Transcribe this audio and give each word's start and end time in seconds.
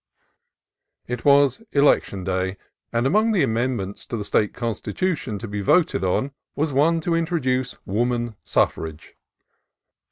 It 1.05 1.23
was 1.25 1.61
Election 1.73 2.23
Day, 2.23 2.57
and 2.91 3.05
among 3.05 3.33
the 3.33 3.43
amendments 3.43 4.07
to 4.07 4.17
the 4.17 4.25
State 4.25 4.51
Constitution 4.51 5.37
to 5.37 5.47
be 5.47 5.61
voted 5.61 6.03
on 6.03 6.31
was 6.55 6.73
one 6.73 7.01
to 7.01 7.13
introduce 7.13 7.77
Woman 7.85 8.35
Suffrage. 8.43 9.15